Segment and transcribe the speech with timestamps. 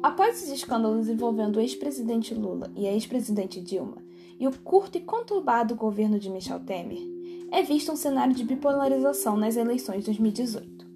[0.00, 3.96] Após os escândalos envolvendo o ex-presidente Lula e a ex-presidente Dilma,
[4.38, 7.02] e o curto e conturbado governo de Michel Temer,
[7.50, 10.86] é visto um cenário de bipolarização nas eleições de 2018.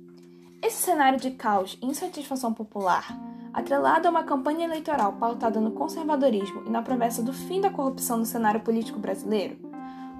[0.63, 3.19] Esse cenário de caos e insatisfação popular,
[3.53, 8.19] atrelado a uma campanha eleitoral pautada no conservadorismo e na promessa do fim da corrupção
[8.19, 9.57] no cenário político brasileiro,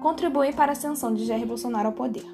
[0.01, 2.25] contribui para a ascensão de Jair Bolsonaro ao poder.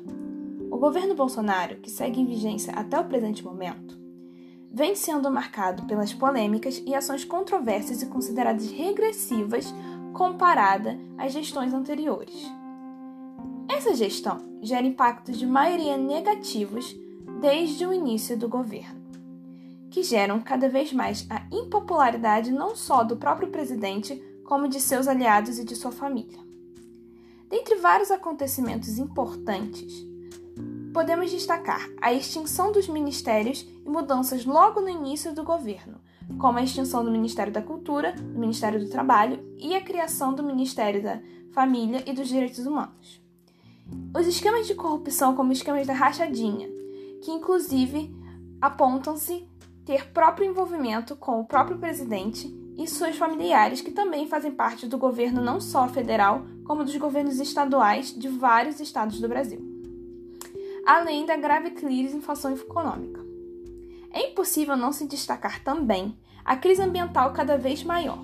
[0.72, 3.99] O governo Bolsonaro, que segue em vigência até o presente momento,
[4.72, 9.74] vem sendo marcado pelas polêmicas e ações controversas e consideradas regressivas
[10.14, 12.36] comparada às gestões anteriores.
[13.68, 16.96] Essa gestão gera impactos de maioria negativos
[17.40, 19.00] desde o início do governo,
[19.90, 25.08] que geram cada vez mais a impopularidade não só do próprio presidente, como de seus
[25.08, 26.40] aliados e de sua família.
[27.48, 30.06] Dentre vários acontecimentos importantes,
[30.94, 36.00] podemos destacar a extinção dos ministérios e mudanças logo no início do governo,
[36.38, 40.44] como a extinção do Ministério da Cultura, do Ministério do Trabalho e a criação do
[40.44, 41.20] Ministério da
[41.52, 43.22] Família e dos Direitos Humanos.
[44.16, 46.70] Os esquemas de corrupção, como esquemas da rachadinha,
[47.24, 48.16] que inclusive
[48.62, 49.48] apontam-se
[49.86, 54.98] ter próprio envolvimento com o próprio presidente e seus familiares, que também fazem parte do
[54.98, 59.69] governo não só federal, como dos governos estaduais de vários estados do Brasil
[60.90, 63.24] além da grave crise em inflação econômica.
[64.12, 68.18] É impossível não se destacar também a crise ambiental cada vez maior,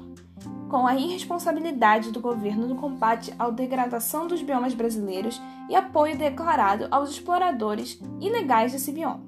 [0.67, 6.87] com a irresponsabilidade do governo no combate à degradação dos biomas brasileiros e apoio declarado
[6.89, 9.23] aos exploradores ilegais desse bioma.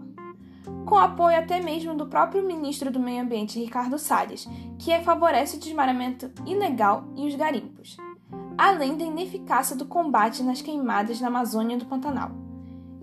[0.88, 5.60] Com apoio até mesmo do próprio ministro do Meio Ambiente, Ricardo Salles, que favorece o
[5.60, 7.98] desmaramento ilegal e os garimpos,
[8.58, 12.47] além da ineficácia do combate nas queimadas na Amazônia do Pantanal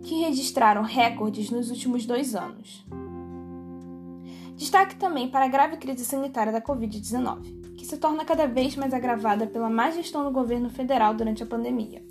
[0.05, 2.85] que registraram recordes nos últimos dois anos.
[4.55, 8.95] Destaque também para a grave crise sanitária da Covid-19, que se torna cada vez mais
[8.95, 12.05] agravada pela má gestão do governo federal durante a pandemia,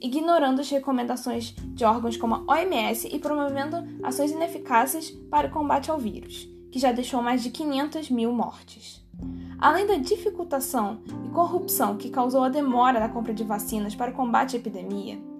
[0.00, 5.90] ignorando as recomendações de órgãos como a OMS e promovendo ações ineficazes para o combate
[5.90, 9.02] ao vírus, que já deixou mais de 500 mil mortes.
[9.58, 14.14] Além da dificultação e corrupção que causou a demora da compra de vacinas para o
[14.14, 15.31] combate à epidemia,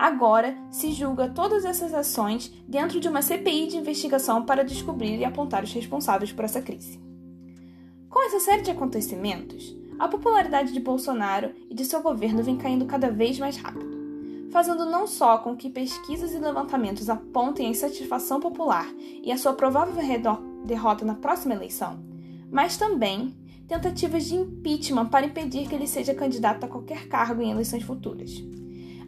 [0.00, 5.26] Agora se julga todas essas ações dentro de uma CPI de investigação para descobrir e
[5.26, 6.98] apontar os responsáveis por essa crise.
[8.08, 12.86] Com essa série de acontecimentos, a popularidade de Bolsonaro e de seu governo vem caindo
[12.86, 18.40] cada vez mais rápido, fazendo não só com que pesquisas e levantamentos apontem a insatisfação
[18.40, 18.90] popular
[19.22, 19.94] e a sua provável
[20.64, 22.02] derrota na próxima eleição,
[22.50, 23.36] mas também
[23.68, 28.42] tentativas de impeachment para impedir que ele seja candidato a qualquer cargo em eleições futuras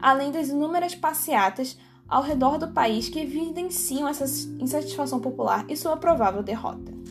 [0.02, 4.24] além das inúmeras passeatas ao redor do país que evidenciam essa
[4.60, 7.01] insatisfação popular e sua provável derrota.